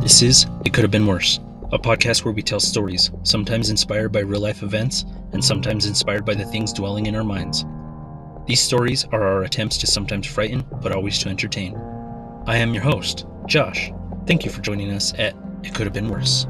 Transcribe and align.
This 0.00 0.22
is 0.22 0.46
It 0.64 0.72
Could 0.72 0.84
Have 0.84 0.90
Been 0.90 1.06
Worse, 1.06 1.40
a 1.72 1.78
podcast 1.78 2.24
where 2.24 2.32
we 2.32 2.40
tell 2.40 2.58
stories, 2.58 3.10
sometimes 3.22 3.68
inspired 3.68 4.12
by 4.12 4.20
real 4.20 4.40
life 4.40 4.62
events 4.62 5.04
and 5.32 5.44
sometimes 5.44 5.84
inspired 5.84 6.24
by 6.24 6.34
the 6.34 6.46
things 6.46 6.72
dwelling 6.72 7.04
in 7.04 7.14
our 7.14 7.22
minds. 7.22 7.66
These 8.46 8.62
stories 8.62 9.04
are 9.12 9.22
our 9.22 9.42
attempts 9.42 9.76
to 9.76 9.86
sometimes 9.86 10.26
frighten, 10.26 10.64
but 10.80 10.92
always 10.92 11.18
to 11.18 11.28
entertain. 11.28 11.76
I 12.46 12.56
am 12.56 12.72
your 12.72 12.82
host, 12.82 13.26
Josh. 13.46 13.92
Thank 14.26 14.42
you 14.42 14.50
for 14.50 14.62
joining 14.62 14.90
us 14.90 15.12
at 15.18 15.36
It 15.62 15.74
Could 15.74 15.86
Have 15.86 15.92
Been 15.92 16.08
Worse. 16.08 16.46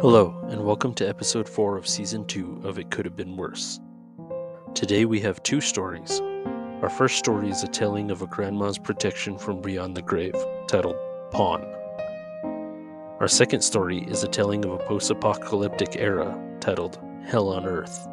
Hello, 0.00 0.44
and 0.48 0.64
welcome 0.64 0.92
to 0.94 1.08
episode 1.08 1.48
4 1.48 1.76
of 1.76 1.86
season 1.86 2.26
2 2.26 2.62
of 2.64 2.80
It 2.80 2.90
Could 2.90 3.04
Have 3.04 3.16
Been 3.16 3.36
Worse. 3.36 3.78
Today 4.74 5.04
we 5.04 5.20
have 5.20 5.40
two 5.44 5.60
stories. 5.60 6.20
Our 6.82 6.90
first 6.90 7.16
story 7.16 7.48
is 7.48 7.62
a 7.62 7.68
telling 7.68 8.10
of 8.10 8.22
a 8.22 8.26
grandma's 8.26 8.76
protection 8.76 9.38
from 9.38 9.62
beyond 9.62 9.96
the 9.96 10.02
grave, 10.02 10.34
titled 10.66 10.96
Pawn. 11.30 11.64
Our 13.20 13.28
second 13.28 13.60
story 13.60 14.04
is 14.08 14.24
a 14.24 14.28
telling 14.28 14.64
of 14.64 14.72
a 14.72 14.78
post 14.78 15.12
apocalyptic 15.12 15.94
era, 15.94 16.36
titled 16.58 16.98
Hell 17.24 17.50
on 17.50 17.66
Earth. 17.66 18.08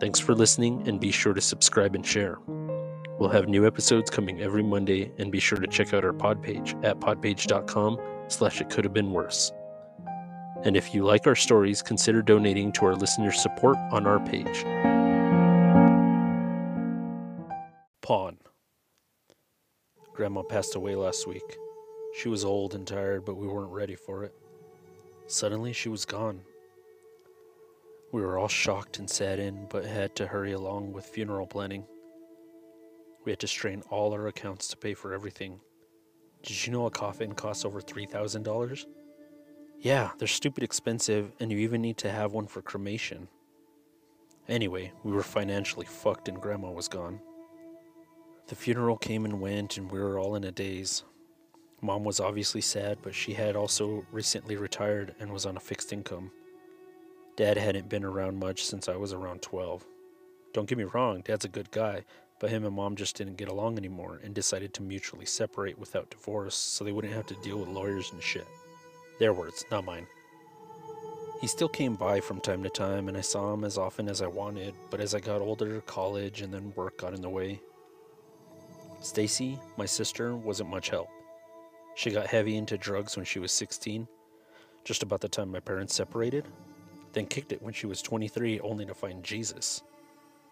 Thanks 0.00 0.20
for 0.20 0.34
listening, 0.34 0.86
and 0.86 1.00
be 1.00 1.10
sure 1.10 1.32
to 1.32 1.40
subscribe 1.40 1.94
and 1.94 2.04
share. 2.04 2.36
We'll 3.18 3.30
have 3.30 3.48
new 3.48 3.66
episodes 3.66 4.10
coming 4.10 4.42
every 4.42 4.62
Monday, 4.62 5.12
and 5.18 5.32
be 5.32 5.40
sure 5.40 5.58
to 5.58 5.66
check 5.66 5.94
out 5.94 6.04
our 6.04 6.12
pod 6.12 6.42
page 6.42 6.76
at 6.82 7.00
podpage.com 7.00 7.98
slash 8.28 8.60
it 8.60 8.68
could 8.68 8.84
have 8.84 8.92
been 8.92 9.12
worse. 9.12 9.50
And 10.64 10.76
if 10.76 10.94
you 10.94 11.04
like 11.04 11.26
our 11.26 11.34
stories, 11.34 11.80
consider 11.80 12.20
donating 12.20 12.70
to 12.72 12.84
our 12.84 12.94
listener 12.94 13.32
support 13.32 13.78
on 13.90 14.06
our 14.06 14.20
page. 14.26 14.66
Pawn. 18.02 18.36
Grandma 20.12 20.42
passed 20.42 20.74
away 20.74 20.96
last 20.96 21.28
week. 21.28 21.56
She 22.18 22.28
was 22.28 22.44
old 22.44 22.74
and 22.74 22.84
tired, 22.84 23.24
but 23.24 23.36
we 23.36 23.46
weren't 23.46 23.70
ready 23.70 23.94
for 23.94 24.24
it. 24.24 24.34
Suddenly, 25.28 25.72
she 25.72 25.88
was 25.88 26.04
gone. 26.04 26.40
We 28.12 28.20
were 28.20 28.38
all 28.38 28.48
shocked 28.48 28.98
and 28.98 29.08
saddened, 29.08 29.68
but 29.70 29.84
had 29.84 30.16
to 30.16 30.26
hurry 30.26 30.50
along 30.50 30.92
with 30.92 31.06
funeral 31.06 31.46
planning. 31.46 31.84
We 33.24 33.30
had 33.30 33.38
to 33.38 33.46
strain 33.46 33.82
all 33.88 34.12
our 34.12 34.26
accounts 34.26 34.66
to 34.68 34.76
pay 34.76 34.94
for 34.94 35.14
everything. 35.14 35.60
Did 36.42 36.66
you 36.66 36.72
know 36.72 36.86
a 36.86 36.90
coffin 36.90 37.34
costs 37.34 37.64
over 37.64 37.80
$3,000? 37.80 38.84
Yeah, 39.78 40.10
they're 40.18 40.26
stupid 40.26 40.64
expensive, 40.64 41.30
and 41.38 41.52
you 41.52 41.58
even 41.58 41.80
need 41.80 41.98
to 41.98 42.10
have 42.10 42.32
one 42.32 42.48
for 42.48 42.62
cremation. 42.62 43.28
Anyway, 44.48 44.92
we 45.04 45.12
were 45.12 45.22
financially 45.22 45.86
fucked 45.86 46.28
and 46.28 46.40
Grandma 46.40 46.72
was 46.72 46.88
gone. 46.88 47.20
The 48.48 48.54
funeral 48.56 48.96
came 48.96 49.24
and 49.24 49.40
went, 49.40 49.76
and 49.76 49.90
we 49.90 50.00
were 50.00 50.18
all 50.18 50.34
in 50.34 50.44
a 50.44 50.52
daze. 50.52 51.04
Mom 51.80 52.04
was 52.04 52.20
obviously 52.20 52.60
sad, 52.60 52.98
but 53.02 53.14
she 53.14 53.34
had 53.34 53.56
also 53.56 54.06
recently 54.12 54.56
retired 54.56 55.14
and 55.18 55.32
was 55.32 55.46
on 55.46 55.56
a 55.56 55.60
fixed 55.60 55.92
income. 55.92 56.30
Dad 57.36 57.56
hadn't 57.56 57.88
been 57.88 58.04
around 58.04 58.38
much 58.38 58.64
since 58.64 58.88
I 58.88 58.96
was 58.96 59.12
around 59.12 59.42
12. 59.42 59.84
Don't 60.52 60.68
get 60.68 60.78
me 60.78 60.84
wrong, 60.84 61.22
Dad's 61.22 61.46
a 61.46 61.48
good 61.48 61.70
guy, 61.70 62.04
but 62.38 62.50
him 62.50 62.64
and 62.64 62.76
Mom 62.76 62.94
just 62.94 63.16
didn't 63.16 63.36
get 63.36 63.48
along 63.48 63.78
anymore 63.78 64.20
and 64.22 64.34
decided 64.34 64.74
to 64.74 64.82
mutually 64.82 65.24
separate 65.24 65.78
without 65.78 66.10
divorce 66.10 66.54
so 66.54 66.84
they 66.84 66.92
wouldn't 66.92 67.14
have 67.14 67.26
to 67.26 67.34
deal 67.42 67.58
with 67.58 67.68
lawyers 67.68 68.12
and 68.12 68.22
shit. 68.22 68.46
Their 69.18 69.32
words, 69.32 69.64
not 69.70 69.84
mine. 69.84 70.06
He 71.40 71.46
still 71.46 71.68
came 71.68 71.94
by 71.94 72.20
from 72.20 72.40
time 72.40 72.62
to 72.62 72.70
time, 72.70 73.08
and 73.08 73.16
I 73.16 73.22
saw 73.22 73.52
him 73.54 73.64
as 73.64 73.78
often 73.78 74.08
as 74.08 74.22
I 74.22 74.28
wanted, 74.28 74.74
but 74.90 75.00
as 75.00 75.14
I 75.14 75.20
got 75.20 75.40
older, 75.40 75.80
college 75.80 76.42
and 76.42 76.52
then 76.52 76.72
work 76.76 76.98
got 76.98 77.14
in 77.14 77.22
the 77.22 77.28
way. 77.28 77.60
Stacy, 79.02 79.58
my 79.76 79.84
sister, 79.84 80.36
wasn't 80.36 80.70
much 80.70 80.88
help. 80.88 81.08
She 81.96 82.10
got 82.10 82.28
heavy 82.28 82.56
into 82.56 82.78
drugs 82.78 83.16
when 83.16 83.26
she 83.26 83.40
was 83.40 83.52
16, 83.52 84.06
just 84.84 85.02
about 85.02 85.20
the 85.20 85.28
time 85.28 85.50
my 85.50 85.60
parents 85.60 85.94
separated, 85.94 86.46
then 87.12 87.26
kicked 87.26 87.52
it 87.52 87.60
when 87.62 87.74
she 87.74 87.86
was 87.86 88.00
23 88.00 88.60
only 88.60 88.86
to 88.86 88.94
find 88.94 89.22
Jesus. 89.24 89.82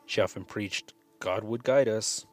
She 0.06 0.21
often 0.21 0.44
preached 0.44 0.93
God 1.21 1.44
would 1.44 1.62
guide 1.62 1.88
us, 1.88 2.27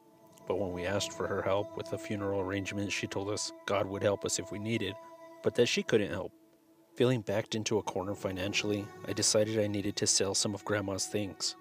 but 0.48 0.60
when 0.60 0.74
we 0.74 0.86
asked 0.86 1.14
for 1.14 1.28
her 1.28 1.42
help 1.42 1.78
with 1.78 1.92
the 1.92 1.98
funeral 1.98 2.42
arrangements, 2.42 2.94
she 2.94 3.06
told 3.06 3.30
us 3.30 3.52
God 3.66 3.86
would 3.86 4.02
help 4.02 4.26
us 4.26 4.40
if 4.40 4.52
we 4.52 4.60
needed, 4.60 4.96
but 5.44 5.56
that 5.56 5.68
she 5.68 5.84
couldn't 5.84 6.12
help. 6.12 6.32
Feeling 6.96 7.22
backed 7.22 7.54
into 7.54 7.78
a 7.78 7.84
corner 7.84 8.16
financially, 8.16 8.86
I 9.08 9.14
decided 9.14 9.60
I 9.60 9.68
needed 9.68 9.96
to 9.98 10.08
sell 10.08 10.34
some 10.34 10.56
of 10.56 10.66
Grandma's 10.66 11.06
things. 11.06 11.56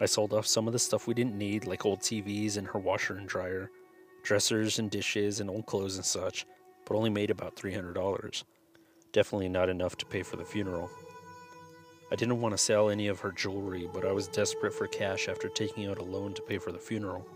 I 0.00 0.06
sold 0.06 0.32
off 0.32 0.46
some 0.46 0.66
of 0.66 0.72
the 0.72 0.78
stuff 0.78 1.06
we 1.06 1.14
didn't 1.14 1.36
need, 1.36 1.66
like 1.66 1.84
old 1.84 2.00
TVs 2.00 2.56
and 2.56 2.66
her 2.66 2.78
washer 2.78 3.14
and 3.14 3.28
dryer, 3.28 3.70
dressers 4.22 4.78
and 4.78 4.90
dishes 4.90 5.40
and 5.40 5.50
old 5.50 5.66
clothes 5.66 5.96
and 5.96 6.04
such, 6.04 6.46
but 6.86 6.96
only 6.96 7.10
made 7.10 7.30
about 7.30 7.56
$300. 7.56 8.44
Definitely 9.12 9.48
not 9.48 9.68
enough 9.68 9.96
to 9.98 10.06
pay 10.06 10.22
for 10.22 10.36
the 10.36 10.44
funeral. 10.44 10.90
I 12.12 12.16
didn't 12.16 12.40
want 12.40 12.54
to 12.54 12.58
sell 12.58 12.90
any 12.90 13.08
of 13.08 13.20
her 13.20 13.30
jewelry, 13.30 13.88
but 13.92 14.04
I 14.04 14.12
was 14.12 14.26
desperate 14.26 14.74
for 14.74 14.86
cash 14.86 15.28
after 15.28 15.48
taking 15.48 15.86
out 15.86 15.98
a 15.98 16.02
loan 16.02 16.34
to 16.34 16.42
pay 16.42 16.58
for 16.58 16.72
the 16.72 16.78
funeral. 16.78 17.26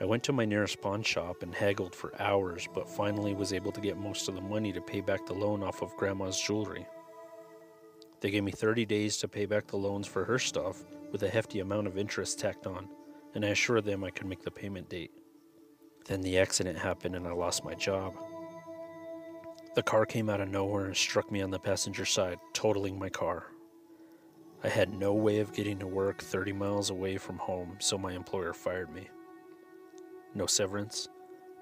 I 0.00 0.04
went 0.04 0.24
to 0.24 0.32
my 0.32 0.44
nearest 0.44 0.80
pawn 0.80 1.02
shop 1.02 1.42
and 1.42 1.54
haggled 1.54 1.94
for 1.94 2.20
hours, 2.20 2.68
but 2.74 2.88
finally 2.88 3.34
was 3.34 3.52
able 3.52 3.70
to 3.72 3.80
get 3.80 3.96
most 3.96 4.28
of 4.28 4.34
the 4.34 4.40
money 4.40 4.72
to 4.72 4.80
pay 4.80 5.00
back 5.00 5.26
the 5.26 5.34
loan 5.34 5.62
off 5.62 5.82
of 5.82 5.96
Grandma's 5.96 6.40
jewelry. 6.40 6.86
They 8.22 8.30
gave 8.30 8.44
me 8.44 8.52
30 8.52 8.86
days 8.86 9.16
to 9.16 9.28
pay 9.28 9.46
back 9.46 9.66
the 9.66 9.76
loans 9.76 10.06
for 10.06 10.24
her 10.24 10.38
stuff 10.38 10.84
with 11.10 11.24
a 11.24 11.28
hefty 11.28 11.58
amount 11.58 11.88
of 11.88 11.98
interest 11.98 12.38
tacked 12.38 12.68
on, 12.68 12.88
and 13.34 13.44
I 13.44 13.48
assured 13.48 13.84
them 13.84 14.04
I 14.04 14.10
could 14.10 14.28
make 14.28 14.44
the 14.44 14.50
payment 14.50 14.88
date. 14.88 15.10
Then 16.06 16.20
the 16.20 16.38
accident 16.38 16.78
happened 16.78 17.16
and 17.16 17.26
I 17.26 17.32
lost 17.32 17.64
my 17.64 17.74
job. 17.74 18.14
The 19.74 19.82
car 19.82 20.06
came 20.06 20.30
out 20.30 20.40
of 20.40 20.48
nowhere 20.48 20.86
and 20.86 20.96
struck 20.96 21.32
me 21.32 21.42
on 21.42 21.50
the 21.50 21.58
passenger 21.58 22.04
side, 22.04 22.38
totaling 22.52 22.96
my 22.96 23.08
car. 23.08 23.46
I 24.62 24.68
had 24.68 24.94
no 24.94 25.12
way 25.14 25.40
of 25.40 25.52
getting 25.52 25.80
to 25.80 25.88
work 25.88 26.22
30 26.22 26.52
miles 26.52 26.90
away 26.90 27.18
from 27.18 27.38
home, 27.38 27.76
so 27.80 27.98
my 27.98 28.12
employer 28.12 28.54
fired 28.54 28.94
me. 28.94 29.08
No 30.32 30.46
severance, 30.46 31.08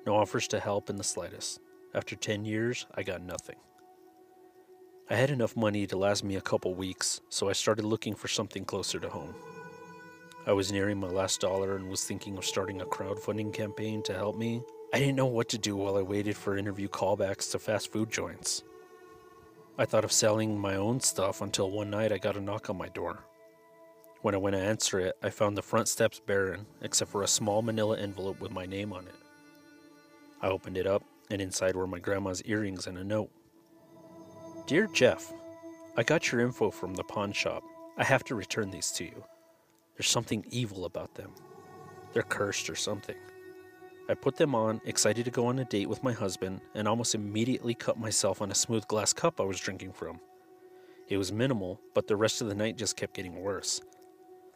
no 0.05 0.15
offers 0.15 0.47
to 0.49 0.61
help 0.61 0.91
in 0.91 0.97
the 0.97 1.05
slightest. 1.05 1.61
After 1.95 2.17
10 2.17 2.45
years, 2.45 2.87
I 2.95 3.03
got 3.03 3.23
nothing. 3.23 3.57
I 5.13 5.17
had 5.17 5.31
enough 5.31 5.57
money 5.57 5.89
to 5.89 5.97
last 5.97 6.23
me 6.23 6.37
a 6.37 6.41
couple 6.41 6.73
weeks, 6.73 7.21
so 7.31 7.49
I 7.49 7.53
started 7.53 7.85
looking 7.85 8.15
for 8.15 8.29
something 8.29 8.65
closer 8.65 9.01
to 9.01 9.09
home. 9.09 9.35
I 10.47 10.53
was 10.53 10.71
nearing 10.71 11.01
my 11.01 11.09
last 11.09 11.41
dollar 11.41 11.75
and 11.75 11.91
was 11.91 12.05
thinking 12.05 12.39
of 12.39 12.45
starting 12.45 12.81
a 12.81 12.87
crowdfunding 12.87 13.53
campaign 13.53 14.05
to 14.05 14.15
help 14.15 14.37
me. 14.37 14.63
I 14.95 15.01
didn't 15.01 15.17
know 15.17 15.27
what 15.27 15.49
to 15.49 15.59
do 15.59 15.75
while 15.75 15.97
I 15.97 16.03
waited 16.03 16.37
for 16.37 16.57
interview 16.57 16.87
callbacks 16.87 17.51
to 17.51 17.59
fast 17.59 17.91
food 17.91 18.09
joints. 18.09 18.63
I 19.77 19.85
thought 19.85 20.05
of 20.05 20.13
selling 20.13 20.57
my 20.57 20.77
own 20.77 21.01
stuff 21.01 21.41
until 21.41 21.73
one 21.73 21.91
night 21.91 22.13
I 22.13 22.19
got 22.19 22.37
a 22.37 22.41
knock 22.41 22.71
on 22.71 22.79
my 22.79 22.89
door. 22.89 23.25
When 24.23 24.37
I 24.37 24.39
went 24.39 24.55
to 24.55 24.63
answer 24.63 25.01
it, 25.01 25.17
I 25.25 25.31
found 25.31 25.59
the 25.59 25.63
front 25.63 25.89
steps 25.89 26.21
barren, 26.21 26.67
except 26.83 27.11
for 27.11 27.25
a 27.25 27.29
small 27.29 27.63
manila 27.63 27.99
envelope 27.99 28.41
with 28.41 28.53
my 28.53 28.65
name 28.65 28.93
on 28.93 29.09
it. 29.09 29.15
I 30.41 30.51
opened 30.51 30.77
it 30.77 30.87
up, 30.87 31.03
and 31.33 31.43
inside 31.43 31.75
were 31.75 31.89
my 31.89 31.99
grandma's 31.99 32.45
earrings 32.45 32.87
and 32.87 32.97
a 32.97 33.03
note. 33.03 33.33
Dear 34.71 34.87
Jeff, 34.87 35.33
I 35.97 36.05
got 36.05 36.31
your 36.31 36.41
info 36.43 36.71
from 36.71 36.95
the 36.95 37.03
pawn 37.03 37.33
shop. 37.33 37.65
I 37.99 38.05
have 38.05 38.23
to 38.27 38.37
return 38.37 38.71
these 38.71 38.93
to 38.93 39.05
you. 39.05 39.25
There's 39.97 40.09
something 40.09 40.47
evil 40.49 40.85
about 40.85 41.13
them. 41.17 41.33
They're 42.13 42.23
cursed 42.23 42.71
or 42.71 42.77
something. 42.77 43.17
I 44.09 44.15
put 44.15 44.37
them 44.37 44.55
on, 44.55 44.81
excited 44.85 45.25
to 45.25 45.33
go 45.33 45.47
on 45.47 45.59
a 45.59 45.65
date 45.65 45.89
with 45.89 46.05
my 46.05 46.13
husband, 46.13 46.61
and 46.77 46.87
almost 46.87 47.17
immediately 47.17 47.75
cut 47.75 47.99
myself 47.99 48.41
on 48.41 48.53
a 48.53 48.55
smooth 48.55 48.87
glass 48.87 49.13
cup 49.13 49.41
I 49.41 49.45
was 49.45 49.59
drinking 49.59 49.93
from. 49.93 50.21
It 51.09 51.17
was 51.17 51.33
minimal, 51.33 51.81
but 51.93 52.07
the 52.07 52.15
rest 52.15 52.41
of 52.41 52.47
the 52.47 52.55
night 52.55 52.79
just 52.79 52.97
kept 52.97 53.15
getting 53.15 53.43
worse. 53.43 53.81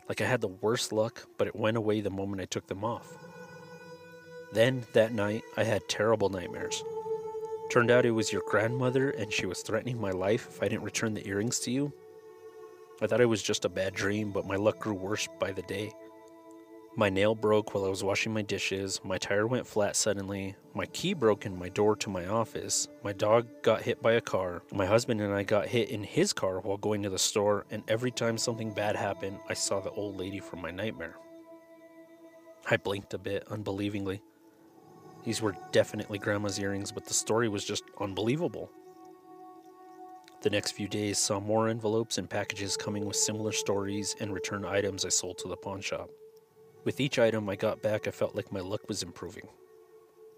Like 0.08 0.20
I 0.20 0.26
had 0.26 0.40
the 0.40 0.46
worst 0.46 0.93
luck, 0.93 1.26
but 1.38 1.49
it 1.49 1.56
went 1.56 1.76
away 1.76 2.00
the 2.00 2.11
moment 2.11 2.40
I 2.40 2.44
took 2.44 2.69
them 2.69 2.84
off. 2.84 3.08
Then, 4.52 4.84
that 4.93 5.12
night, 5.12 5.43
I 5.56 5.64
had 5.64 5.88
terrible 5.88 6.28
nightmares. 6.28 6.84
Turned 7.75 7.91
out 7.91 8.06
it 8.06 8.12
was 8.12 8.32
your 8.32 8.44
grandmother 8.47 9.11
and 9.11 9.32
she 9.32 9.47
was 9.47 9.62
threatening 9.62 10.00
my 10.00 10.12
life 10.12 10.47
if 10.49 10.62
I 10.62 10.69
didn't 10.69 10.85
return 10.85 11.12
the 11.12 11.26
earrings 11.26 11.59
to 11.59 11.73
you. 11.73 11.93
I 13.03 13.09
thought 13.09 13.21
it 13.21 13.25
was 13.25 13.43
just 13.43 13.65
a 13.65 13.69
bad 13.69 13.94
dream, 13.94 14.31
but 14.31 14.47
my 14.47 14.55
luck 14.55 14.79
grew 14.79 14.94
worse 14.94 15.26
by 15.41 15.50
the 15.50 15.62
day. 15.62 15.91
My 16.94 17.11
nail 17.11 17.35
broke 17.35 17.75
while 17.75 17.85
I 17.85 17.88
was 17.88 18.05
washing 18.05 18.32
my 18.32 18.43
dishes, 18.43 19.00
my 19.03 19.19
tire 19.19 19.49
went 19.49 19.67
flat 19.67 19.97
suddenly, 19.97 20.55
my 20.73 20.87
key 20.87 21.15
broke 21.15 21.47
in 21.47 21.59
my 21.59 21.69
door 21.69 21.97
to 21.97 22.09
my 22.09 22.29
office, 22.29 22.87
my 23.03 23.12
dog 23.12 23.49
got 23.65 23.82
hit 23.82 24.00
by 24.00 24.12
a 24.12 24.21
car, 24.21 24.62
my 24.73 24.87
husband 24.87 25.21
and 25.21 25.35
I 25.35 25.43
got 25.43 25.67
hit 25.67 25.88
in 25.88 26.05
his 26.05 26.32
car 26.32 26.61
while 26.61 26.76
going 26.76 27.03
to 27.03 27.11
the 27.11 27.19
store, 27.19 27.67
and 27.73 27.82
every 27.88 28.12
time 28.12 28.38
something 28.38 28.73
bad 28.73 28.94
happened, 28.94 29.41
I 29.49 29.55
saw 29.55 29.81
the 29.81 29.91
old 29.91 30.17
lady 30.17 30.38
from 30.38 30.62
my 30.62 30.71
nightmare. 30.71 31.17
I 32.71 32.76
blinked 32.76 33.15
a 33.15 33.19
bit, 33.19 33.49
unbelievingly. 33.50 34.23
These 35.25 35.41
were 35.41 35.56
definitely 35.73 36.19
Grandma's 36.19 36.59
earrings, 36.59 36.93
but 36.93 37.06
the 37.06 37.15
story 37.15 37.49
was 37.49 37.65
just 37.65 37.85
unbelievable. 38.00 38.71
The 40.43 40.50
next 40.50 40.73
few 40.73 40.87
days 40.87 41.17
saw 41.19 41.41
more 41.41 41.69
envelopes 41.69 42.19
and 42.19 42.29
packages 42.29 42.76
coming 42.76 43.06
with 43.06 43.17
similar 43.17 43.50
stories 43.50 44.15
and 44.21 44.35
return 44.35 44.67
items 44.67 45.06
I 45.06 45.09
sold 45.09 45.38
to 45.38 45.49
the 45.49 45.56
pawn 45.56 45.81
shop. 45.81 46.11
With 46.85 47.00
each 47.00 47.19
item 47.19 47.49
I 47.49 47.56
got 47.56 47.81
back, 47.81 48.06
I 48.06 48.11
felt 48.11 48.35
like 48.35 48.53
my 48.53 48.61
luck 48.61 48.87
was 48.87 49.03
improving. 49.03 49.49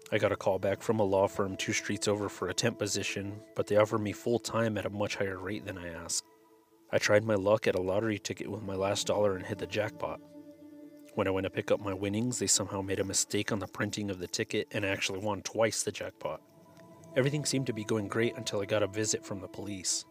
I 0.09 0.17
got 0.17 0.31
a 0.31 0.37
call 0.37 0.59
back 0.59 0.81
from 0.81 1.01
a 1.01 1.03
law 1.03 1.27
firm 1.27 1.57
two 1.57 1.73
streets 1.73 2.07
over 2.07 2.29
for 2.29 2.47
a 2.47 2.53
temp 2.53 2.79
position, 2.79 3.41
but 3.57 3.67
they 3.67 3.75
offered 3.75 3.99
me 3.99 4.13
full 4.13 4.39
time 4.39 4.77
at 4.77 4.85
a 4.85 4.89
much 4.89 5.17
higher 5.17 5.37
rate 5.37 5.65
than 5.65 5.77
I 5.77 5.89
asked. 5.89 6.23
I 6.89 6.97
tried 6.97 7.25
my 7.25 7.35
luck 7.35 7.67
at 7.67 7.75
a 7.75 7.81
lottery 7.81 8.17
ticket 8.17 8.49
with 8.49 8.63
my 8.63 8.75
last 8.75 9.07
dollar 9.07 9.35
and 9.35 9.45
hit 9.45 9.57
the 9.57 9.67
jackpot. 9.67 10.21
When 11.17 11.27
I 11.27 11.31
went 11.31 11.45
to 11.45 11.49
pick 11.49 11.71
up 11.71 11.81
my 11.81 11.95
winnings, 11.95 12.37
they 12.37 12.45
somehow 12.45 12.83
made 12.83 12.99
a 12.99 13.03
mistake 13.03 13.51
on 13.51 13.57
the 13.57 13.65
printing 13.65 14.11
of 14.11 14.19
the 14.19 14.27
ticket 14.27 14.67
and 14.71 14.85
I 14.85 14.89
actually 14.89 15.17
won 15.17 15.41
twice 15.41 15.81
the 15.81 15.91
jackpot. 15.91 16.43
Everything 17.15 17.43
seemed 17.43 17.65
to 17.65 17.73
be 17.73 17.83
going 17.83 18.07
great 18.07 18.37
until 18.37 18.61
I 18.61 18.65
got 18.65 18.83
a 18.83 18.87
visit 18.87 19.25
from 19.25 19.41
the 19.41 19.47
police. 19.47 20.05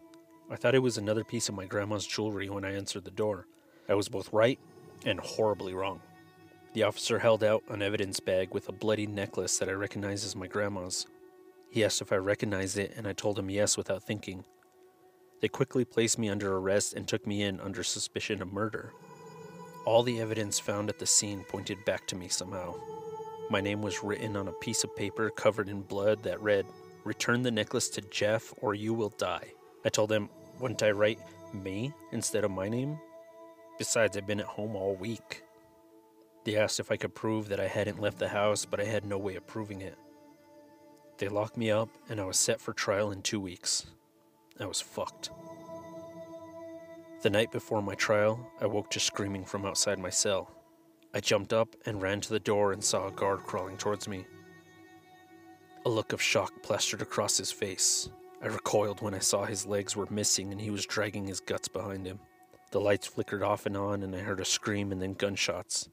I 0.50 0.56
thought 0.56 0.74
it 0.74 0.82
was 0.82 0.98
another 0.98 1.22
piece 1.22 1.48
of 1.48 1.54
my 1.54 1.64
grandma's 1.64 2.08
jewelry 2.08 2.50
when 2.50 2.64
I 2.64 2.74
answered 2.74 3.04
the 3.04 3.12
door. 3.12 3.46
I 3.88 3.94
was 3.94 4.08
both 4.08 4.32
right 4.32 4.58
and 5.04 5.20
horribly 5.20 5.74
wrong. 5.74 6.00
The 6.72 6.82
officer 6.82 7.20
held 7.20 7.44
out 7.44 7.62
an 7.68 7.82
evidence 7.82 8.18
bag 8.18 8.52
with 8.52 8.68
a 8.68 8.72
bloody 8.72 9.06
necklace 9.06 9.58
that 9.58 9.68
I 9.68 9.74
recognized 9.74 10.26
as 10.26 10.34
my 10.34 10.48
grandma's. 10.48 11.06
He 11.70 11.84
asked 11.84 12.02
if 12.02 12.10
I 12.10 12.16
recognized 12.16 12.78
it, 12.78 12.94
and 12.96 13.06
I 13.06 13.12
told 13.12 13.38
him 13.38 13.48
yes 13.48 13.76
without 13.76 14.02
thinking. 14.02 14.44
They 15.40 15.46
quickly 15.46 15.84
placed 15.84 16.18
me 16.18 16.28
under 16.28 16.56
arrest 16.56 16.94
and 16.94 17.06
took 17.06 17.28
me 17.28 17.42
in 17.42 17.60
under 17.60 17.84
suspicion 17.84 18.42
of 18.42 18.52
murder. 18.52 18.92
All 19.86 20.02
the 20.02 20.20
evidence 20.20 20.58
found 20.58 20.88
at 20.88 20.98
the 20.98 21.06
scene 21.06 21.44
pointed 21.44 21.84
back 21.84 22.08
to 22.08 22.16
me 22.16 22.26
somehow. 22.26 22.74
My 23.50 23.60
name 23.60 23.82
was 23.82 24.02
written 24.02 24.36
on 24.36 24.48
a 24.48 24.52
piece 24.52 24.82
of 24.82 24.96
paper 24.96 25.30
covered 25.30 25.68
in 25.68 25.82
blood 25.82 26.24
that 26.24 26.42
read, 26.42 26.66
Return 27.04 27.42
the 27.42 27.52
necklace 27.52 27.88
to 27.90 28.00
Jeff 28.00 28.52
or 28.60 28.74
you 28.74 28.92
will 28.92 29.10
die. 29.10 29.52
I 29.84 29.88
told 29.88 30.10
him, 30.10 30.28
wouldn't 30.58 30.82
I 30.82 30.90
write 30.90 31.20
me 31.54 31.92
instead 32.10 32.42
of 32.42 32.50
my 32.50 32.68
name? 32.68 32.98
Besides, 33.78 34.16
I've 34.16 34.26
been 34.26 34.40
at 34.40 34.46
home 34.46 34.74
all 34.74 34.96
week. 34.96 35.44
They 36.42 36.56
asked 36.56 36.80
if 36.80 36.90
I 36.90 36.96
could 36.96 37.14
prove 37.14 37.48
that 37.48 37.60
I 37.60 37.68
hadn't 37.68 38.00
left 38.00 38.18
the 38.18 38.28
house, 38.28 38.64
but 38.64 38.80
I 38.80 38.84
had 38.84 39.04
no 39.04 39.18
way 39.18 39.36
of 39.36 39.46
proving 39.46 39.82
it. 39.82 39.96
They 41.18 41.28
locked 41.28 41.56
me 41.56 41.70
up, 41.70 41.90
and 42.08 42.20
I 42.20 42.24
was 42.24 42.40
set 42.40 42.60
for 42.60 42.72
trial 42.72 43.12
in 43.12 43.22
two 43.22 43.38
weeks. 43.38 43.86
I 44.58 44.66
was 44.66 44.80
fucked. 44.80 45.30
The 47.22 47.30
night 47.30 47.50
before 47.50 47.82
my 47.82 47.94
trial, 47.94 48.38
I 48.60 48.66
woke 48.66 48.90
to 48.90 49.00
screaming 49.00 49.44
from 49.44 49.64
outside 49.64 49.98
my 49.98 50.10
cell. 50.10 50.50
I 51.14 51.20
jumped 51.20 51.52
up 51.52 51.74
and 51.86 52.02
ran 52.02 52.20
to 52.20 52.30
the 52.30 52.38
door 52.38 52.72
and 52.72 52.84
saw 52.84 53.08
a 53.08 53.12
guard 53.12 53.40
crawling 53.40 53.78
towards 53.78 54.06
me. 54.06 54.26
A 55.86 55.88
look 55.88 56.12
of 56.12 56.20
shock 56.20 56.52
plastered 56.62 57.00
across 57.00 57.38
his 57.38 57.50
face. 57.50 58.10
I 58.42 58.48
recoiled 58.48 59.00
when 59.00 59.14
I 59.14 59.20
saw 59.20 59.44
his 59.44 59.64
legs 59.64 59.96
were 59.96 60.06
missing 60.10 60.52
and 60.52 60.60
he 60.60 60.70
was 60.70 60.84
dragging 60.84 61.26
his 61.26 61.40
guts 61.40 61.68
behind 61.68 62.06
him. 62.06 62.20
The 62.70 62.80
lights 62.80 63.06
flickered 63.06 63.42
off 63.42 63.64
and 63.64 63.76
on, 63.76 64.02
and 64.02 64.14
I 64.14 64.18
heard 64.18 64.40
a 64.40 64.44
scream 64.44 64.92
and 64.92 65.00
then 65.00 65.14
gunshots. 65.14 65.88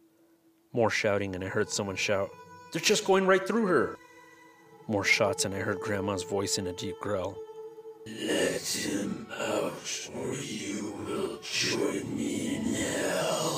More 0.74 0.90
shouting, 0.90 1.36
and 1.36 1.44
I 1.44 1.48
heard 1.48 1.70
someone 1.70 1.96
shout, 1.96 2.32
They're 2.72 2.82
just 2.82 3.06
going 3.06 3.26
right 3.26 3.48
through 3.48 3.68
her! 3.68 3.98
More 4.88 5.06
shots, 5.06 5.46
and 5.46 5.56
I 5.56 5.60
heard 5.60 5.80
Grandma's 5.80 6.24
voice 6.24 6.58
in 6.58 6.68
a 6.68 6.74
deep 6.74 7.00
growl. 7.00 7.38
Let 8.06 8.62
him 8.62 9.28
out, 9.40 10.10
or 10.14 10.34
you 10.34 10.94
will 11.08 11.40
join 11.42 12.18
me 12.18 12.58
in 12.58 12.64
hell. 12.74 13.54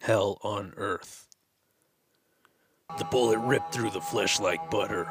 Hell 0.00 0.38
on 0.42 0.74
Earth. 0.76 1.28
The 2.98 3.04
bullet 3.04 3.38
ripped 3.38 3.72
through 3.72 3.90
the 3.90 4.00
flesh 4.00 4.40
like 4.40 4.70
butter. 4.70 5.06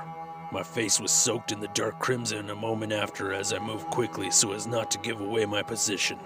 My 0.52 0.64
face 0.64 1.00
was 1.00 1.12
soaked 1.12 1.54
in 1.54 1.62
the 1.62 1.68
dark 1.70 2.00
crimson 2.00 2.50
a 2.50 2.56
moment 2.56 2.92
after 2.92 3.32
as 3.32 3.54
I 3.54 3.60
moved 3.60 3.88
quickly 3.88 4.32
so 4.32 4.52
as 4.52 4.68
not 4.68 4.92
to 4.92 4.98
give 4.98 5.22
away 5.22 5.46
my 5.46 5.62
position. 5.62 6.18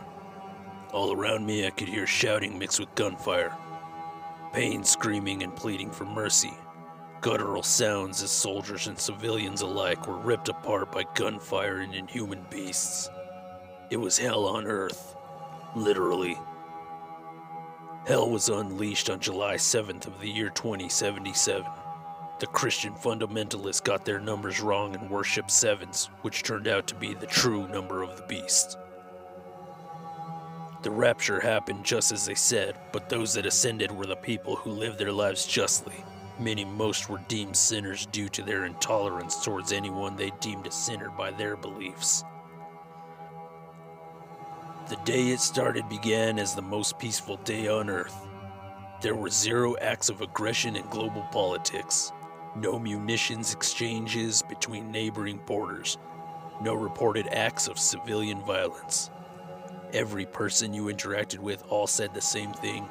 All 0.94 1.14
around 1.14 1.46
me, 1.46 1.66
I 1.66 1.70
could 1.70 1.88
hear 1.88 2.06
shouting 2.06 2.60
mixed 2.60 2.80
with 2.80 2.94
gunfire, 2.96 3.56
pain 4.52 4.84
screaming 4.84 5.42
and 5.42 5.56
pleading 5.56 5.90
for 5.90 6.04
mercy, 6.04 6.54
guttural 7.22 7.64
sounds 7.64 8.22
as 8.22 8.30
soldiers 8.30 8.88
and 8.88 9.00
civilians 9.00 9.62
alike 9.62 10.06
were 10.06 10.18
ripped 10.18 10.50
apart 10.50 10.92
by 10.92 11.06
gunfire 11.16 11.78
and 11.78 11.96
inhuman 11.96 12.46
beasts. 12.50 13.10
It 13.90 13.98
was 13.98 14.18
hell 14.18 14.46
on 14.46 14.68
earth, 14.68 15.16
literally. 15.78 16.38
Hell 18.06 18.30
was 18.30 18.50
unleashed 18.50 19.10
on 19.10 19.22
July 19.22 19.56
7th 19.56 20.08
of 20.08 20.20
the 20.20 20.30
year 20.30 20.50
2077. 20.50 21.72
The 22.40 22.48
Christian 22.48 22.94
fundamentalists 22.96 23.82
got 23.84 24.04
their 24.04 24.20
numbers 24.20 24.60
wrong 24.60 24.96
and 24.96 25.10
worshipped 25.10 25.52
sevens, 25.52 26.10
which 26.24 26.44
turned 26.44 26.68
out 26.68 26.88
to 26.88 26.96
be 26.96 27.14
the 27.14 27.28
true 27.28 27.68
number 27.70 28.02
of 28.02 28.18
the 28.18 28.24
beast. 28.24 28.78
The 30.82 30.90
rapture 30.92 31.40
happened 31.40 31.84
just 31.84 32.12
as 32.12 32.26
they 32.26 32.34
said, 32.34 32.76
but 32.92 33.08
those 33.08 33.34
that 33.36 33.46
ascended 33.46 33.92
were 33.92 34.08
the 34.08 34.16
people 34.16 34.56
who 34.56 34.72
lived 34.72 34.98
their 34.98 35.12
lives 35.12 35.46
justly, 35.46 36.04
meaning 36.40 36.74
most 36.74 37.08
were 37.08 37.22
deemed 37.28 37.56
sinners 37.56 38.08
due 38.08 38.30
to 38.30 38.42
their 38.42 38.66
intolerance 38.66 39.44
towards 39.44 39.72
anyone 39.72 40.16
they 40.16 40.32
deemed 40.40 40.66
a 40.66 40.72
sinner 40.72 41.10
by 41.10 41.30
their 41.30 41.56
beliefs. 41.56 42.24
The 44.90 44.96
day 45.06 45.30
it 45.30 45.40
started 45.40 45.88
began 45.88 46.40
as 46.40 46.56
the 46.56 46.64
most 46.64 46.98
peaceful 46.98 47.38
day 47.38 47.68
on 47.68 47.88
Earth. 47.88 48.28
There 49.02 49.16
were 49.16 49.30
zero 49.30 49.76
acts 49.82 50.10
of 50.10 50.22
aggression 50.22 50.76
in 50.76 50.86
global 50.88 51.22
politics, 51.32 52.12
no 52.56 52.80
munitions 52.80 53.54
exchanges 53.54 54.42
between 54.42 54.92
neighboring 54.92 55.42
borders, 55.46 56.00
no 56.60 56.74
reported 56.74 57.28
acts 57.28 57.68
of 57.68 57.80
civilian 57.80 58.42
violence. 58.42 59.12
Every 59.94 60.26
person 60.26 60.74
you 60.74 60.86
interacted 60.86 61.40
with 61.40 61.66
all 61.68 61.86
said 61.86 62.14
the 62.14 62.22
same 62.22 62.54
thing, 62.54 62.88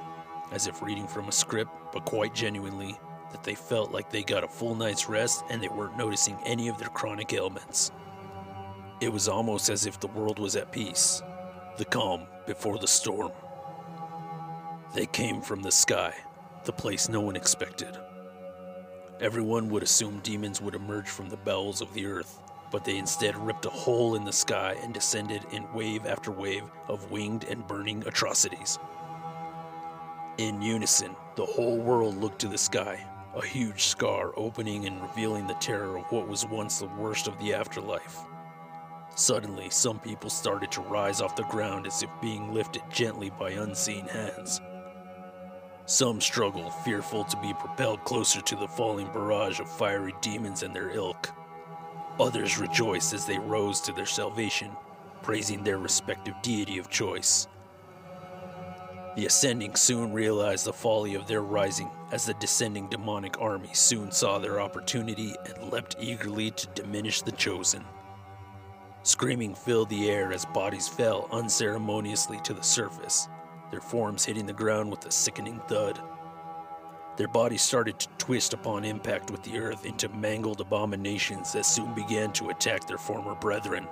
as 0.52 0.66
if 0.66 0.82
reading 0.82 1.06
from 1.06 1.28
a 1.28 1.32
script, 1.32 1.70
but 1.94 2.04
quite 2.04 2.34
genuinely, 2.34 2.98
that 3.32 3.42
they 3.42 3.54
felt 3.54 3.90
like 3.90 4.10
they 4.10 4.22
got 4.22 4.44
a 4.44 4.48
full 4.48 4.74
night's 4.74 5.08
rest 5.08 5.42
and 5.48 5.62
they 5.62 5.68
weren't 5.68 5.96
noticing 5.96 6.38
any 6.44 6.68
of 6.68 6.76
their 6.76 6.90
chronic 6.90 7.32
ailments. 7.32 7.90
It 9.00 9.10
was 9.10 9.28
almost 9.28 9.70
as 9.70 9.86
if 9.86 9.98
the 9.98 10.08
world 10.08 10.38
was 10.38 10.56
at 10.56 10.72
peace, 10.72 11.22
the 11.78 11.86
calm 11.86 12.26
before 12.46 12.78
the 12.78 12.86
storm. 12.86 13.32
They 14.94 15.06
came 15.06 15.40
from 15.40 15.62
the 15.62 15.72
sky, 15.72 16.12
the 16.66 16.72
place 16.72 17.08
no 17.08 17.20
one 17.22 17.36
expected. 17.36 17.96
Everyone 19.20 19.70
would 19.70 19.82
assume 19.82 20.20
demons 20.20 20.60
would 20.60 20.74
emerge 20.74 21.08
from 21.08 21.30
the 21.30 21.38
bowels 21.38 21.80
of 21.80 21.94
the 21.94 22.04
earth, 22.04 22.42
but 22.70 22.84
they 22.84 22.96
instead 22.96 23.36
ripped 23.36 23.66
a 23.66 23.70
hole 23.70 24.14
in 24.14 24.24
the 24.24 24.32
sky 24.32 24.76
and 24.82 24.94
descended 24.94 25.44
in 25.52 25.72
wave 25.72 26.06
after 26.06 26.30
wave 26.30 26.64
of 26.88 27.10
winged 27.10 27.44
and 27.44 27.66
burning 27.66 28.06
atrocities. 28.06 28.78
In 30.38 30.62
unison, 30.62 31.14
the 31.36 31.44
whole 31.44 31.78
world 31.78 32.16
looked 32.16 32.40
to 32.40 32.48
the 32.48 32.58
sky, 32.58 33.04
a 33.34 33.44
huge 33.44 33.84
scar 33.84 34.32
opening 34.36 34.86
and 34.86 35.00
revealing 35.02 35.46
the 35.46 35.54
terror 35.54 35.98
of 35.98 36.10
what 36.10 36.28
was 36.28 36.46
once 36.46 36.78
the 36.78 36.86
worst 36.86 37.28
of 37.28 37.38
the 37.38 37.52
afterlife. 37.54 38.18
Suddenly, 39.16 39.70
some 39.70 39.98
people 39.98 40.30
started 40.30 40.70
to 40.72 40.80
rise 40.82 41.20
off 41.20 41.36
the 41.36 41.42
ground 41.44 41.86
as 41.86 42.02
if 42.02 42.10
being 42.22 42.54
lifted 42.54 42.82
gently 42.90 43.30
by 43.30 43.50
unseen 43.50 44.06
hands. 44.06 44.60
Some 45.86 46.20
struggled, 46.20 46.72
fearful 46.84 47.24
to 47.24 47.36
be 47.38 47.52
propelled 47.52 48.04
closer 48.04 48.40
to 48.40 48.56
the 48.56 48.68
falling 48.68 49.08
barrage 49.08 49.60
of 49.60 49.68
fiery 49.68 50.14
demons 50.20 50.62
and 50.62 50.74
their 50.74 50.90
ilk. 50.90 51.30
Others 52.20 52.58
rejoiced 52.58 53.14
as 53.14 53.24
they 53.24 53.38
rose 53.38 53.80
to 53.80 53.92
their 53.92 54.04
salvation, 54.04 54.70
praising 55.22 55.64
their 55.64 55.78
respective 55.78 56.34
deity 56.42 56.76
of 56.76 56.90
choice. 56.90 57.48
The 59.16 59.24
ascending 59.24 59.74
soon 59.74 60.12
realized 60.12 60.66
the 60.66 60.72
folly 60.72 61.14
of 61.14 61.26
their 61.26 61.40
rising, 61.40 61.88
as 62.12 62.26
the 62.26 62.34
descending 62.34 62.88
demonic 62.88 63.40
army 63.40 63.70
soon 63.72 64.12
saw 64.12 64.38
their 64.38 64.60
opportunity 64.60 65.34
and 65.46 65.72
leapt 65.72 65.96
eagerly 65.98 66.50
to 66.50 66.66
diminish 66.74 67.22
the 67.22 67.32
chosen. 67.32 67.84
Screaming 69.02 69.54
filled 69.54 69.88
the 69.88 70.10
air 70.10 70.30
as 70.30 70.44
bodies 70.44 70.86
fell 70.86 71.26
unceremoniously 71.32 72.38
to 72.44 72.52
the 72.52 72.62
surface, 72.62 73.28
their 73.70 73.80
forms 73.80 74.26
hitting 74.26 74.44
the 74.44 74.52
ground 74.52 74.90
with 74.90 75.06
a 75.06 75.10
sickening 75.10 75.58
thud. 75.68 75.98
Their 77.20 77.28
bodies 77.28 77.60
started 77.60 77.98
to 77.98 78.08
twist 78.16 78.54
upon 78.54 78.82
impact 78.82 79.30
with 79.30 79.42
the 79.42 79.58
earth 79.58 79.84
into 79.84 80.08
mangled 80.08 80.62
abominations 80.62 81.52
that 81.52 81.66
soon 81.66 81.92
began 81.92 82.32
to 82.32 82.48
attack 82.48 82.86
their 82.86 82.96
former 82.96 83.34
brethren. 83.34 83.86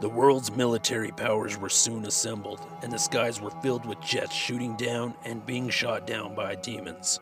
The 0.00 0.08
world's 0.08 0.50
military 0.50 1.10
powers 1.10 1.58
were 1.58 1.68
soon 1.68 2.06
assembled, 2.06 2.66
and 2.82 2.90
the 2.90 2.98
skies 2.98 3.42
were 3.42 3.50
filled 3.60 3.84
with 3.84 4.00
jets 4.00 4.32
shooting 4.32 4.74
down 4.76 5.12
and 5.26 5.44
being 5.44 5.68
shot 5.68 6.06
down 6.06 6.34
by 6.34 6.54
demons. 6.54 7.20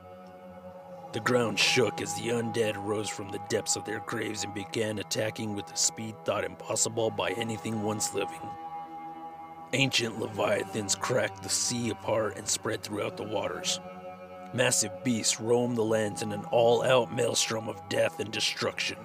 The 1.12 1.18
ground 1.18 1.58
shook 1.58 2.00
as 2.00 2.14
the 2.14 2.28
undead 2.28 2.76
rose 2.76 3.08
from 3.08 3.28
the 3.32 3.42
depths 3.48 3.74
of 3.74 3.84
their 3.84 4.04
graves 4.06 4.44
and 4.44 4.54
began 4.54 5.00
attacking 5.00 5.56
with 5.56 5.68
a 5.72 5.76
speed 5.76 6.14
thought 6.24 6.44
impossible 6.44 7.10
by 7.10 7.30
anything 7.30 7.82
once 7.82 8.14
living. 8.14 8.48
Ancient 9.72 10.20
leviathans 10.20 10.94
cracked 10.94 11.42
the 11.42 11.48
sea 11.48 11.90
apart 11.90 12.36
and 12.36 12.46
spread 12.46 12.84
throughout 12.84 13.16
the 13.16 13.24
waters. 13.24 13.80
Massive 14.54 15.02
beasts 15.02 15.40
roam 15.40 15.74
the 15.74 15.84
lands 15.84 16.20
in 16.20 16.30
an 16.32 16.44
all 16.50 16.82
out 16.82 17.14
maelstrom 17.14 17.68
of 17.68 17.88
death 17.88 18.20
and 18.20 18.30
destruction. 18.30 18.98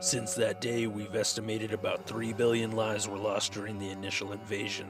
Since 0.00 0.34
that 0.34 0.60
day, 0.60 0.86
we've 0.86 1.16
estimated 1.16 1.72
about 1.72 2.06
3 2.06 2.34
billion 2.34 2.72
lives 2.72 3.08
were 3.08 3.18
lost 3.18 3.52
during 3.52 3.78
the 3.78 3.90
initial 3.90 4.32
invasion. 4.32 4.88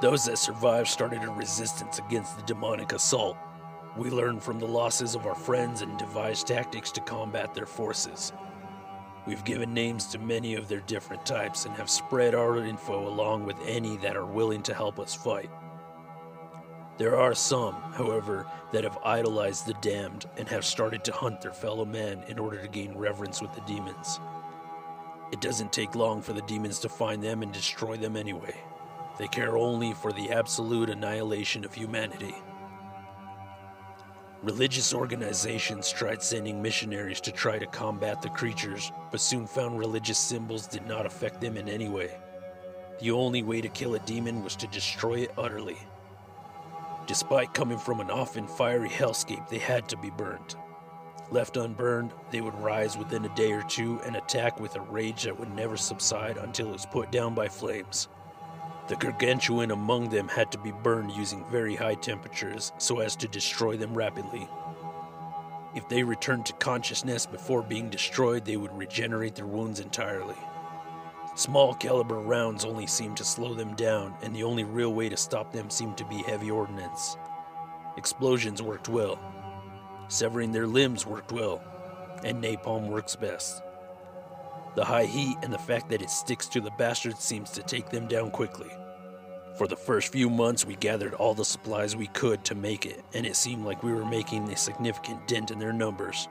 Those 0.00 0.24
that 0.24 0.38
survived 0.38 0.88
started 0.88 1.22
a 1.24 1.30
resistance 1.30 1.98
against 1.98 2.36
the 2.36 2.42
demonic 2.44 2.92
assault. 2.92 3.36
We 3.96 4.10
learned 4.10 4.42
from 4.42 4.58
the 4.58 4.66
losses 4.66 5.14
of 5.14 5.26
our 5.26 5.34
friends 5.34 5.82
and 5.82 5.98
devised 5.98 6.46
tactics 6.46 6.90
to 6.92 7.00
combat 7.02 7.54
their 7.54 7.66
forces. 7.66 8.32
We've 9.26 9.44
given 9.44 9.74
names 9.74 10.06
to 10.06 10.18
many 10.18 10.54
of 10.54 10.68
their 10.68 10.80
different 10.80 11.26
types 11.26 11.66
and 11.66 11.74
have 11.76 11.90
spread 11.90 12.34
our 12.34 12.58
info 12.64 13.08
along 13.08 13.44
with 13.44 13.56
any 13.66 13.96
that 13.98 14.16
are 14.16 14.26
willing 14.26 14.62
to 14.64 14.74
help 14.74 14.98
us 14.98 15.14
fight. 15.14 15.50
There 16.98 17.18
are 17.18 17.34
some, 17.34 17.74
however, 17.92 18.46
that 18.72 18.84
have 18.84 18.98
idolized 19.04 19.66
the 19.66 19.74
damned 19.82 20.24
and 20.38 20.48
have 20.48 20.64
started 20.64 21.04
to 21.04 21.12
hunt 21.12 21.42
their 21.42 21.52
fellow 21.52 21.84
man 21.84 22.22
in 22.28 22.38
order 22.38 22.60
to 22.60 22.68
gain 22.68 22.96
reverence 22.96 23.42
with 23.42 23.54
the 23.54 23.60
demons. 23.62 24.18
It 25.30 25.42
doesn't 25.42 25.72
take 25.72 25.94
long 25.94 26.22
for 26.22 26.32
the 26.32 26.42
demons 26.42 26.78
to 26.80 26.88
find 26.88 27.22
them 27.22 27.42
and 27.42 27.52
destroy 27.52 27.98
them 27.98 28.16
anyway. 28.16 28.56
They 29.18 29.28
care 29.28 29.58
only 29.58 29.92
for 29.92 30.12
the 30.12 30.30
absolute 30.30 30.88
annihilation 30.88 31.64
of 31.64 31.74
humanity. 31.74 32.34
Religious 34.42 34.94
organizations 34.94 35.90
tried 35.90 36.22
sending 36.22 36.62
missionaries 36.62 37.20
to 37.22 37.32
try 37.32 37.58
to 37.58 37.66
combat 37.66 38.22
the 38.22 38.30
creatures, 38.30 38.92
but 39.10 39.20
soon 39.20 39.46
found 39.46 39.78
religious 39.78 40.18
symbols 40.18 40.66
did 40.66 40.86
not 40.86 41.04
affect 41.04 41.40
them 41.40 41.56
in 41.56 41.68
any 41.68 41.88
way. 41.88 42.16
The 43.00 43.10
only 43.10 43.42
way 43.42 43.60
to 43.60 43.68
kill 43.68 43.96
a 43.96 43.98
demon 44.00 44.42
was 44.42 44.56
to 44.56 44.66
destroy 44.68 45.20
it 45.20 45.32
utterly. 45.36 45.78
Despite 47.06 47.54
coming 47.54 47.78
from 47.78 48.00
an 48.00 48.10
often 48.10 48.48
fiery 48.48 48.88
hellscape, 48.88 49.48
they 49.48 49.58
had 49.58 49.88
to 49.88 49.96
be 49.96 50.10
burned. 50.10 50.56
Left 51.30 51.56
unburned, 51.56 52.12
they 52.30 52.40
would 52.40 52.54
rise 52.60 52.96
within 52.96 53.24
a 53.24 53.34
day 53.34 53.52
or 53.52 53.62
two 53.62 54.00
and 54.04 54.16
attack 54.16 54.58
with 54.58 54.74
a 54.76 54.80
rage 54.80 55.24
that 55.24 55.38
would 55.38 55.54
never 55.54 55.76
subside 55.76 56.36
until 56.36 56.68
it 56.68 56.72
was 56.72 56.86
put 56.86 57.12
down 57.12 57.34
by 57.34 57.48
flames. 57.48 58.08
The 58.88 58.96
gargantuan 58.96 59.72
among 59.72 60.08
them 60.08 60.28
had 60.28 60.52
to 60.52 60.58
be 60.58 60.70
burned 60.70 61.12
using 61.12 61.44
very 61.46 61.74
high 61.74 61.94
temperatures 61.94 62.72
so 62.78 63.00
as 63.00 63.16
to 63.16 63.28
destroy 63.28 63.76
them 63.76 63.94
rapidly. 63.94 64.48
If 65.74 65.88
they 65.88 66.02
returned 66.04 66.46
to 66.46 66.52
consciousness 66.54 67.26
before 67.26 67.62
being 67.62 67.90
destroyed, 67.90 68.44
they 68.44 68.56
would 68.56 68.76
regenerate 68.76 69.34
their 69.34 69.46
wounds 69.46 69.80
entirely. 69.80 70.36
Small 71.36 71.74
caliber 71.74 72.18
rounds 72.18 72.64
only 72.64 72.86
seemed 72.86 73.18
to 73.18 73.24
slow 73.24 73.52
them 73.52 73.74
down, 73.74 74.16
and 74.22 74.34
the 74.34 74.42
only 74.42 74.64
real 74.64 74.94
way 74.94 75.10
to 75.10 75.18
stop 75.18 75.52
them 75.52 75.68
seemed 75.68 75.98
to 75.98 76.04
be 76.06 76.22
heavy 76.22 76.50
ordnance. 76.50 77.18
Explosions 77.98 78.62
worked 78.62 78.88
well. 78.88 79.18
Severing 80.08 80.50
their 80.50 80.66
limbs 80.66 81.04
worked 81.04 81.32
well, 81.32 81.62
and 82.24 82.42
napalm 82.42 82.88
works 82.88 83.14
best. 83.16 83.62
The 84.76 84.84
high 84.84 85.04
heat 85.04 85.36
and 85.42 85.52
the 85.52 85.58
fact 85.58 85.90
that 85.90 86.00
it 86.00 86.08
sticks 86.08 86.48
to 86.48 86.60
the 86.62 86.70
bastards 86.78 87.20
seems 87.20 87.50
to 87.50 87.62
take 87.62 87.90
them 87.90 88.08
down 88.08 88.30
quickly. 88.30 88.70
For 89.58 89.68
the 89.68 89.76
first 89.76 90.12
few 90.12 90.30
months, 90.30 90.64
we 90.64 90.76
gathered 90.76 91.12
all 91.12 91.34
the 91.34 91.44
supplies 91.44 91.94
we 91.94 92.06
could 92.06 92.44
to 92.46 92.54
make 92.54 92.86
it, 92.86 93.04
and 93.12 93.26
it 93.26 93.36
seemed 93.36 93.66
like 93.66 93.82
we 93.82 93.92
were 93.92 94.06
making 94.06 94.50
a 94.50 94.56
significant 94.56 95.28
dent 95.28 95.50
in 95.50 95.58
their 95.58 95.74
numbers. 95.74 96.28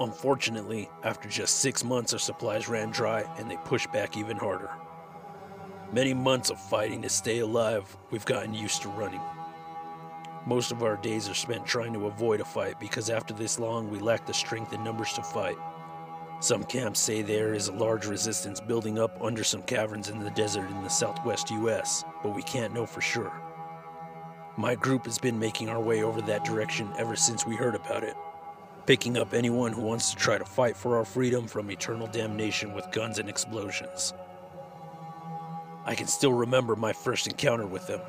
Unfortunately, 0.00 0.88
after 1.04 1.28
just 1.28 1.60
six 1.60 1.84
months, 1.84 2.14
our 2.14 2.18
supplies 2.18 2.70
ran 2.70 2.90
dry 2.90 3.22
and 3.36 3.50
they 3.50 3.58
pushed 3.66 3.92
back 3.92 4.16
even 4.16 4.34
harder. 4.34 4.70
Many 5.92 6.14
months 6.14 6.48
of 6.48 6.58
fighting 6.58 7.02
to 7.02 7.10
stay 7.10 7.40
alive, 7.40 7.98
we've 8.10 8.24
gotten 8.24 8.54
used 8.54 8.80
to 8.80 8.88
running. 8.88 9.20
Most 10.46 10.72
of 10.72 10.82
our 10.82 10.96
days 10.96 11.28
are 11.28 11.34
spent 11.34 11.66
trying 11.66 11.92
to 11.92 12.06
avoid 12.06 12.40
a 12.40 12.46
fight 12.46 12.80
because 12.80 13.10
after 13.10 13.34
this 13.34 13.58
long, 13.58 13.90
we 13.90 13.98
lack 13.98 14.24
the 14.24 14.32
strength 14.32 14.72
and 14.72 14.82
numbers 14.82 15.12
to 15.12 15.22
fight. 15.22 15.58
Some 16.40 16.64
camps 16.64 16.98
say 16.98 17.20
there 17.20 17.52
is 17.52 17.68
a 17.68 17.72
large 17.72 18.06
resistance 18.06 18.58
building 18.58 18.98
up 18.98 19.20
under 19.20 19.44
some 19.44 19.62
caverns 19.64 20.08
in 20.08 20.18
the 20.18 20.30
desert 20.30 20.70
in 20.70 20.82
the 20.82 20.88
southwest 20.88 21.50
US, 21.50 22.06
but 22.22 22.34
we 22.34 22.42
can't 22.42 22.72
know 22.72 22.86
for 22.86 23.02
sure. 23.02 23.38
My 24.56 24.74
group 24.74 25.04
has 25.04 25.18
been 25.18 25.38
making 25.38 25.68
our 25.68 25.80
way 25.80 26.02
over 26.02 26.22
that 26.22 26.46
direction 26.46 26.90
ever 26.96 27.16
since 27.16 27.46
we 27.46 27.54
heard 27.54 27.74
about 27.74 28.02
it 28.02 28.16
picking 28.86 29.16
up 29.18 29.34
anyone 29.34 29.72
who 29.72 29.82
wants 29.82 30.10
to 30.10 30.16
try 30.16 30.38
to 30.38 30.44
fight 30.44 30.76
for 30.76 30.96
our 30.96 31.04
freedom 31.04 31.46
from 31.46 31.70
eternal 31.70 32.06
damnation 32.06 32.74
with 32.74 32.90
guns 32.92 33.18
and 33.18 33.28
explosions. 33.28 34.12
I 35.84 35.94
can 35.94 36.06
still 36.06 36.32
remember 36.32 36.76
my 36.76 36.92
first 36.92 37.26
encounter 37.26 37.66
with 37.66 37.86
them. 37.86 38.00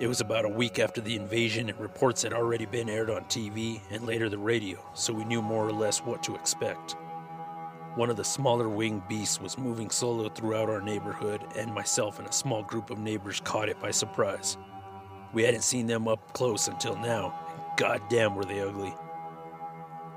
It 0.00 0.06
was 0.06 0.20
about 0.20 0.46
a 0.46 0.48
week 0.48 0.78
after 0.78 1.00
the 1.00 1.14
invasion, 1.14 1.68
and 1.68 1.78
reports 1.78 2.22
had 2.22 2.32
already 2.32 2.64
been 2.64 2.88
aired 2.88 3.10
on 3.10 3.24
TV 3.24 3.80
and 3.90 4.06
later 4.06 4.28
the 4.28 4.38
radio, 4.38 4.78
so 4.94 5.12
we 5.12 5.24
knew 5.24 5.42
more 5.42 5.66
or 5.66 5.72
less 5.72 5.98
what 5.98 6.22
to 6.22 6.34
expect. 6.34 6.96
One 7.96 8.08
of 8.08 8.16
the 8.16 8.24
smaller 8.24 8.68
winged 8.68 9.06
beasts 9.08 9.40
was 9.40 9.58
moving 9.58 9.90
solo 9.90 10.28
throughout 10.28 10.70
our 10.70 10.80
neighborhood, 10.80 11.44
and 11.56 11.74
myself 11.74 12.18
and 12.18 12.28
a 12.28 12.32
small 12.32 12.62
group 12.62 12.90
of 12.90 12.98
neighbors 12.98 13.40
caught 13.44 13.68
it 13.68 13.80
by 13.80 13.90
surprise. 13.90 14.56
We 15.32 15.42
hadn't 15.42 15.64
seen 15.64 15.86
them 15.86 16.08
up 16.08 16.32
close 16.32 16.68
until 16.68 16.96
now, 16.96 17.34
and 17.50 17.76
goddamn 17.76 18.36
were 18.36 18.44
they 18.44 18.60
ugly. 18.60 18.94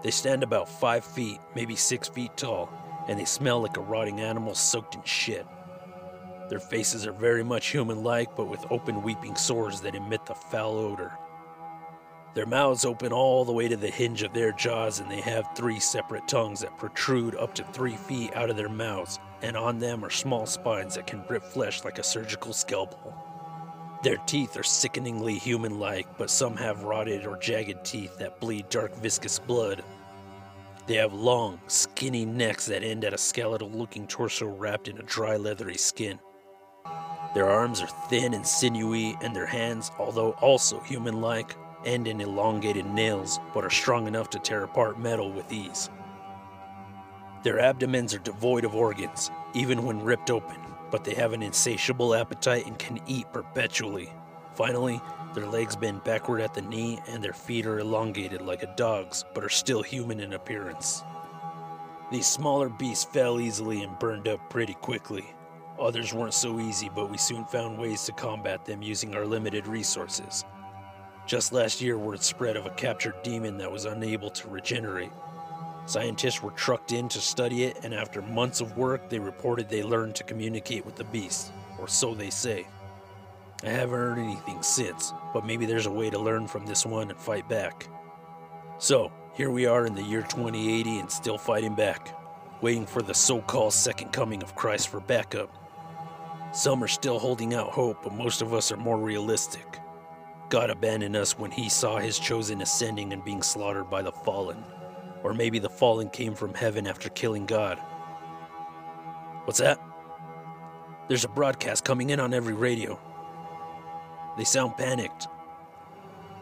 They 0.03 0.11
stand 0.11 0.43
about 0.43 0.67
five 0.67 1.05
feet, 1.05 1.39
maybe 1.55 1.75
six 1.75 2.09
feet 2.09 2.35
tall, 2.35 2.69
and 3.07 3.17
they 3.17 3.25
smell 3.25 3.61
like 3.61 3.77
a 3.77 3.81
rotting 3.81 4.19
animal 4.19 4.53
soaked 4.53 4.95
in 4.95 5.03
shit. 5.03 5.47
Their 6.49 6.59
faces 6.59 7.07
are 7.07 7.13
very 7.13 7.43
much 7.43 7.67
human 7.67 8.03
like, 8.03 8.35
but 8.35 8.49
with 8.49 8.69
open 8.69 9.01
weeping 9.01 9.35
sores 9.35 9.79
that 9.81 9.95
emit 9.95 10.25
the 10.25 10.35
foul 10.35 10.77
odor. 10.77 11.13
Their 12.33 12.45
mouths 12.45 12.83
open 12.83 13.13
all 13.13 13.45
the 13.45 13.53
way 13.53 13.67
to 13.67 13.77
the 13.77 13.89
hinge 13.89 14.23
of 14.23 14.33
their 14.33 14.51
jaws, 14.51 14.99
and 14.99 15.09
they 15.09 15.21
have 15.21 15.55
three 15.55 15.79
separate 15.79 16.27
tongues 16.27 16.61
that 16.61 16.77
protrude 16.77 17.35
up 17.35 17.53
to 17.55 17.63
three 17.65 17.95
feet 17.95 18.35
out 18.35 18.49
of 18.49 18.57
their 18.57 18.69
mouths, 18.69 19.19
and 19.41 19.55
on 19.55 19.79
them 19.79 20.03
are 20.03 20.09
small 20.09 20.45
spines 20.45 20.95
that 20.95 21.07
can 21.07 21.23
rip 21.29 21.43
flesh 21.43 21.83
like 21.85 21.99
a 21.99 22.03
surgical 22.03 22.51
scalpel. 22.51 23.15
Their 24.03 24.17
teeth 24.17 24.57
are 24.57 24.63
sickeningly 24.63 25.37
human 25.37 25.79
like, 25.79 26.17
but 26.17 26.29
some 26.29 26.57
have 26.57 26.83
rotted 26.83 27.25
or 27.25 27.37
jagged 27.37 27.85
teeth 27.85 28.17
that 28.17 28.39
bleed 28.39 28.67
dark 28.67 28.93
viscous 28.95 29.39
blood. 29.39 29.83
They 30.85 30.95
have 30.95 31.13
long, 31.13 31.61
skinny 31.67 32.25
necks 32.25 32.65
that 32.65 32.83
end 32.83 33.05
at 33.05 33.13
a 33.13 33.17
skeletal 33.17 33.69
looking 33.69 34.05
torso 34.05 34.47
wrapped 34.47 34.89
in 34.89 34.97
a 34.97 35.03
dry, 35.03 35.37
leathery 35.37 35.77
skin. 35.77 36.19
Their 37.33 37.49
arms 37.49 37.81
are 37.81 37.87
thin 38.09 38.33
and 38.33 38.45
sinewy, 38.45 39.17
and 39.21 39.33
their 39.35 39.45
hands, 39.45 39.91
although 39.97 40.31
also 40.33 40.81
human 40.81 41.21
like, 41.21 41.55
end 41.85 42.07
in 42.07 42.19
elongated 42.19 42.85
nails, 42.85 43.39
but 43.53 43.63
are 43.63 43.69
strong 43.69 44.07
enough 44.07 44.29
to 44.31 44.39
tear 44.39 44.63
apart 44.63 44.99
metal 44.99 45.31
with 45.31 45.51
ease. 45.51 45.89
Their 47.43 47.59
abdomens 47.59 48.13
are 48.13 48.19
devoid 48.19 48.65
of 48.65 48.75
organs, 48.75 49.31
even 49.53 49.83
when 49.83 50.03
ripped 50.03 50.29
open, 50.29 50.57
but 50.91 51.03
they 51.03 51.13
have 51.15 51.33
an 51.33 51.41
insatiable 51.41 52.13
appetite 52.13 52.65
and 52.65 52.77
can 52.77 52.99
eat 53.07 53.31
perpetually. 53.33 54.11
Finally, 54.55 55.01
their 55.33 55.47
legs 55.47 55.75
bend 55.75 56.03
backward 56.03 56.41
at 56.41 56.53
the 56.53 56.61
knee 56.61 56.99
and 57.07 57.23
their 57.23 57.33
feet 57.33 57.65
are 57.65 57.79
elongated 57.79 58.41
like 58.41 58.63
a 58.63 58.75
dog's, 58.75 59.25
but 59.33 59.43
are 59.43 59.49
still 59.49 59.81
human 59.81 60.19
in 60.19 60.33
appearance. 60.33 61.03
These 62.11 62.27
smaller 62.27 62.69
beasts 62.69 63.05
fell 63.05 63.39
easily 63.39 63.81
and 63.81 63.97
burned 63.97 64.27
up 64.27 64.47
pretty 64.49 64.75
quickly. 64.75 65.25
Others 65.79 66.13
weren't 66.13 66.35
so 66.35 66.59
easy, 66.59 66.89
but 66.93 67.09
we 67.09 67.17
soon 67.17 67.45
found 67.45 67.79
ways 67.79 68.03
to 68.05 68.11
combat 68.11 68.63
them 68.63 68.83
using 68.83 69.15
our 69.15 69.25
limited 69.25 69.65
resources. 69.65 70.45
Just 71.25 71.53
last 71.53 71.81
year, 71.81 71.97
word 71.97 72.21
spread 72.21 72.55
of 72.55 72.67
a 72.67 72.71
captured 72.71 73.15
demon 73.23 73.57
that 73.57 73.71
was 73.71 73.85
unable 73.85 74.29
to 74.29 74.47
regenerate. 74.49 75.11
Scientists 75.87 76.43
were 76.43 76.51
trucked 76.51 76.91
in 76.91 77.09
to 77.09 77.19
study 77.19 77.63
it, 77.63 77.79
and 77.83 77.93
after 77.93 78.21
months 78.21 78.61
of 78.61 78.77
work, 78.77 79.09
they 79.09 79.19
reported 79.19 79.67
they 79.67 79.81
learned 79.81 80.15
to 80.15 80.23
communicate 80.23 80.85
with 80.85 80.95
the 80.95 81.03
beast, 81.05 81.51
or 81.79 81.87
so 81.87 82.13
they 82.13 82.29
say. 82.29 82.67
I 83.63 83.69
haven't 83.69 83.97
heard 83.97 84.19
anything 84.19 84.61
since, 84.61 85.13
but 85.33 85.45
maybe 85.45 85.65
there's 85.65 85.85
a 85.85 85.91
way 85.91 86.09
to 86.09 86.19
learn 86.19 86.47
from 86.47 86.65
this 86.65 86.85
one 86.85 87.09
and 87.09 87.19
fight 87.19 87.47
back. 87.47 87.87
So, 88.77 89.09
here 89.33 89.49
we 89.49 89.65
are 89.65 89.85
in 89.85 89.95
the 89.95 90.03
year 90.03 90.21
2080 90.21 90.99
and 90.99 91.09
still 91.09 91.37
fighting 91.37 91.73
back, 91.73 92.13
waiting 92.61 92.85
for 92.85 93.01
the 93.01 93.13
so 93.13 93.39
called 93.41 93.73
second 93.73 94.11
coming 94.11 94.43
of 94.43 94.55
Christ 94.55 94.89
for 94.89 94.99
backup. 94.99 95.49
Some 96.53 96.83
are 96.83 96.89
still 96.89 97.17
holding 97.19 97.53
out 97.53 97.71
hope, 97.71 98.03
but 98.03 98.13
most 98.13 98.41
of 98.41 98.53
us 98.53 98.69
are 98.71 98.77
more 98.77 98.97
realistic. 98.97 99.79
God 100.49 100.69
abandoned 100.69 101.15
us 101.15 101.39
when 101.39 101.49
he 101.49 101.69
saw 101.69 101.97
his 101.97 102.19
chosen 102.19 102.61
ascending 102.61 103.13
and 103.13 103.23
being 103.23 103.41
slaughtered 103.41 103.89
by 103.89 104.01
the 104.01 104.11
fallen. 104.11 104.61
Or 105.23 105.33
maybe 105.33 105.57
the 105.57 105.69
fallen 105.69 106.09
came 106.09 106.35
from 106.35 106.53
heaven 106.53 106.85
after 106.85 107.09
killing 107.09 107.45
God. 107.45 107.79
What's 109.45 109.59
that? 109.59 109.79
There's 111.07 111.25
a 111.25 111.29
broadcast 111.29 111.85
coming 111.85 112.09
in 112.09 112.19
on 112.19 112.33
every 112.33 112.53
radio. 112.53 112.99
They 114.37 114.43
sound 114.43 114.77
panicked. 114.77 115.27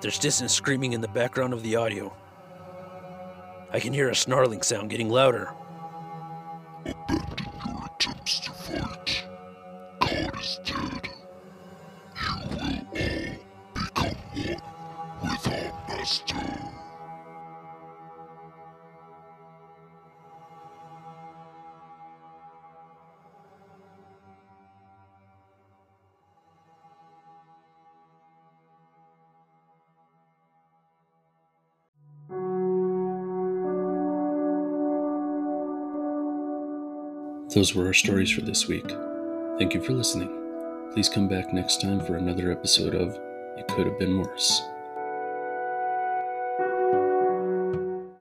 There's 0.01 0.19
distant 0.19 0.51
screaming 0.51 0.93
in 0.93 1.01
the 1.01 1.07
background 1.07 1.53
of 1.53 1.63
the 1.63 1.75
audio. 1.75 2.13
I 3.71 3.79
can 3.79 3.93
hear 3.93 4.09
a 4.09 4.15
snarling 4.15 4.61
sound 4.61 4.89
getting 4.89 5.09
louder. 5.09 5.53
Those 37.53 37.75
were 37.75 37.87
our 37.87 37.93
stories 37.93 38.31
for 38.31 38.39
this 38.39 38.69
week. 38.69 38.89
Thank 39.57 39.73
you 39.73 39.83
for 39.83 39.91
listening. 39.91 40.29
Please 40.93 41.09
come 41.09 41.27
back 41.27 41.51
next 41.51 41.81
time 41.81 41.99
for 41.99 42.15
another 42.15 42.49
episode 42.49 42.95
of 42.95 43.19
It 43.57 43.67
Could 43.67 43.87
Have 43.87 43.99
Been 43.99 44.17
Worse. 44.19 44.61